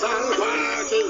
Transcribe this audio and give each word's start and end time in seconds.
salvaje. 0.00 1.00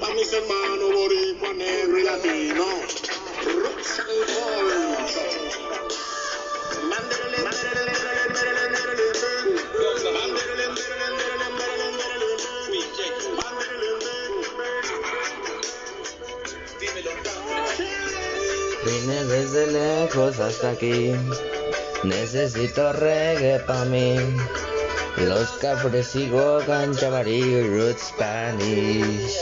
Pa' 0.00 0.14
mis 0.14 0.32
hermanos 0.32 0.92
boricua, 0.92 1.52
negro 1.54 1.98
y 1.98 2.02
latino. 2.04 2.66
Vine 18.84 19.24
desde 19.24 19.66
lejos 19.68 20.38
hasta 20.40 20.70
aquí. 20.70 21.12
Necesito 22.04 22.92
reggae 22.92 23.60
pa' 23.60 23.84
mí. 23.84 24.16
Los 25.26 25.50
cafres 25.60 26.08
sigo 26.08 26.58
Ganchabari, 26.66 27.62
Roots 27.68 28.08
Spanish. 28.08 29.36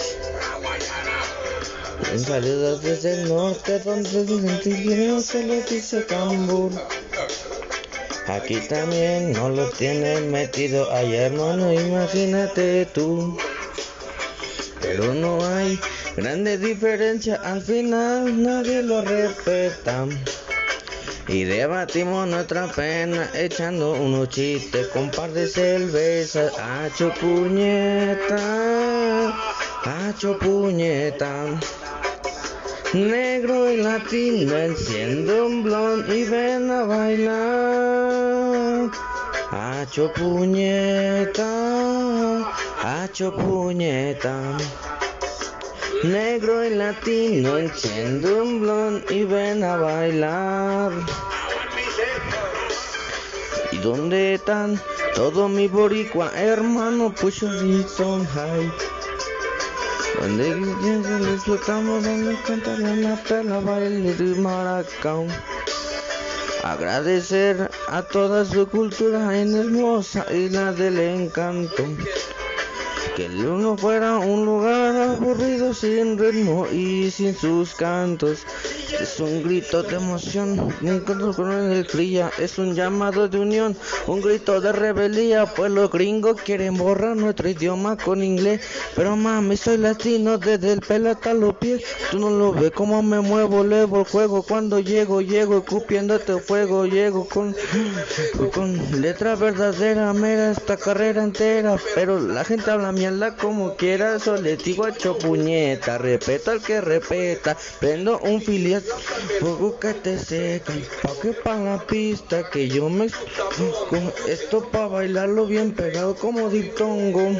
Un 2.13 2.19
saludo 2.19 2.79
desde 2.81 3.23
el 3.23 3.29
norte 3.29 3.79
donde 3.79 4.21
el 4.21 5.23
se 5.23 5.45
le 5.45 5.63
dice 5.63 6.05
cambur. 6.05 6.71
Aquí 8.27 8.61
también 8.69 9.33
no 9.33 9.49
lo 9.49 9.71
tienen 9.71 10.31
metido 10.31 10.91
ahí 10.93 11.15
hermano, 11.15 11.73
imagínate 11.73 12.87
tú. 12.87 13.39
Pero 14.83 15.15
no 15.15 15.45
hay 15.45 15.81
grande 16.17 16.59
diferencia, 16.59 17.37
al 17.37 17.63
final 17.63 18.43
nadie 18.43 18.83
lo 18.83 19.03
respeta. 19.03 20.07
Y 21.33 21.45
debatimos 21.45 22.27
nuestra 22.27 22.67
pena 22.67 23.31
echando 23.35 23.93
unos 23.93 24.31
chistes 24.31 24.89
con 24.89 25.13
par 25.13 25.31
de 25.31 25.47
cervezas. 25.47 26.53
Hacho 26.59 27.15
puñeta, 27.21 28.37
hacho 29.85 30.37
puñeta. 30.41 31.47
Negro 32.95 33.71
y 33.71 33.77
latino 33.77 34.57
enciendo 34.57 35.47
un 35.47 35.63
blond 35.63 36.13
y 36.13 36.25
ven 36.25 36.69
a 36.69 36.83
bailar. 36.83 38.91
Hacho 39.53 40.13
puñeta, 40.13 41.45
hacho 42.83 43.33
puñeta. 43.37 44.57
Negro 46.03 46.65
y 46.65 46.71
latino 46.71 47.59
enciendo 47.59 48.43
un 48.43 48.61
blond 48.61 49.11
y 49.11 49.25
ven 49.25 49.63
a 49.63 49.77
bailar. 49.77 50.93
¿Y 53.71 53.77
dónde 53.79 54.35
están 54.35 54.81
todos 55.15 55.51
mis 55.51 55.71
boricua 55.71 56.31
hermano? 56.35 57.15
Push 57.15 57.45
on 57.45 58.27
high. 58.27 58.73
Donde 60.21 60.57
les 60.57 61.33
disfrutamos, 61.33 62.03
donde 62.03 62.37
cantan 62.47 63.03
la 63.03 63.17
perla, 63.17 63.61
baile 63.61 64.15
de 64.15 64.35
maracao. 64.41 65.27
Agradecer 66.65 67.71
a 67.89 68.03
toda 68.03 68.45
su 68.45 68.67
cultura 68.69 69.39
en 69.39 69.55
hermosa 69.55 70.27
isla 70.33 70.73
del 70.73 70.99
encanto. 70.99 71.85
Que 73.17 73.27
el 73.27 73.47
uno 73.47 73.77
fuera 73.77 74.19
un 74.19 74.45
lugar 74.45 74.80
aburrido 75.11 75.75
sin 75.75 76.19
ritmo 76.19 76.67
y 76.67 77.11
sin 77.11 77.35
sus 77.35 77.75
cantos. 77.75 78.41
Es 79.01 79.19
un 79.21 79.43
grito 79.43 79.83
de 79.83 79.97
emoción, 79.97 80.75
un 80.83 81.01
canto 81.01 81.33
con 81.33 81.51
alegría, 81.51 82.31
es 82.39 82.59
un 82.59 82.75
llamado 82.75 83.29
de 83.29 83.39
unión, 83.39 83.77
un 84.07 84.21
grito 84.21 84.61
de 84.61 84.73
rebeldía, 84.73 85.47
pues 85.47 85.71
los 85.71 85.91
gringos 85.91 86.41
quieren 86.43 86.77
borrar 86.77 87.17
nuestro 87.17 87.49
idioma 87.49 87.97
con 87.97 88.23
inglés. 88.23 88.61
Pero 88.95 89.17
mami, 89.17 89.57
soy 89.57 89.79
latino 89.79 90.39
desde 90.39 90.73
el 90.73 90.81
pelo 90.81 91.11
hasta 91.11 91.33
los 91.35 91.55
pies, 91.55 91.83
tú 92.11 92.19
no 92.19 92.31
lo 92.31 92.53
ves 92.53 92.73
como 92.73 93.03
me 93.03 93.21
muevo, 93.21 93.65
levo 93.65 94.01
el 94.01 94.07
juego, 94.07 94.43
cuando 94.43 94.81
llego, 94.81 95.21
llego 95.21 95.59
escupiéndote 95.59 96.39
fuego, 96.41 96.87
llego 96.87 97.27
con, 97.27 97.55
con 98.53 99.01
letra 99.01 99.35
verdadera, 99.37 100.13
mera 100.13 100.51
esta 100.51 100.77
carrera 100.77 101.23
entera, 101.23 101.77
pero 101.95 102.21
la 102.21 102.45
gente 102.45 102.71
habla 102.71 102.93
mierda 102.93 103.37
como 103.37 103.77
quiera, 103.77 104.17
eso 104.17 104.37
les 104.37 104.63
digo 104.63 104.85
hecho 105.01 105.17
puñeta, 105.17 105.97
respeto 105.97 106.51
al 106.51 106.61
que 106.61 106.79
respeta, 106.79 107.57
prendo 107.81 108.19
un 108.19 108.43
filial 108.43 108.83
Fuego 109.41 109.79
que 109.81 109.95
te 109.95 110.19
seca, 110.19 110.75
pa' 111.03 111.19
que 111.23 111.33
pa' 111.33 111.57
la 111.57 111.79
pista 111.87 112.51
que 112.51 112.69
yo 112.69 112.91
me 112.91 113.07
con 113.89 114.13
esto 114.29 114.69
pa' 114.71 114.89
bailarlo 114.89 115.47
bien 115.47 115.73
pegado 115.73 116.15
como 116.17 116.51
diptongo. 116.51 117.31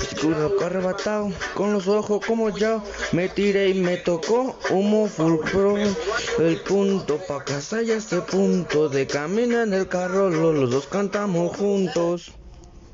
Oscuro 0.00 0.56
arrebatado, 0.64 1.30
con 1.54 1.74
los 1.74 1.86
ojos 1.86 2.24
como 2.26 2.48
ya 2.48 2.82
me 3.12 3.28
tiré 3.28 3.68
y 3.68 3.74
me 3.74 3.98
tocó 3.98 4.56
humo 4.70 5.06
full 5.06 5.36
pro. 5.52 5.76
El 6.38 6.60
punto 6.62 7.18
pa' 7.28 7.44
casa 7.44 7.82
y 7.82 7.90
este 7.90 8.22
punto 8.22 8.88
de 8.88 9.06
camino 9.06 9.60
en 9.62 9.74
el 9.74 9.86
carro, 9.86 10.30
los 10.30 10.70
dos 10.70 10.86
cantamos 10.86 11.54
juntos. 11.58 12.32